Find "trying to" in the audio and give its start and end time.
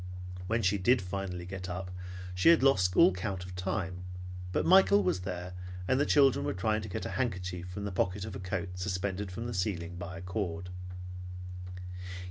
6.55-6.89